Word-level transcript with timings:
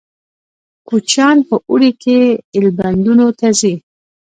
کوچیان 0.87 1.37
په 1.47 1.55
اوړي 1.69 1.91
کې 2.01 2.17
ایلبندونو 2.55 3.27
ته 3.39 3.47
ځي 3.59 3.73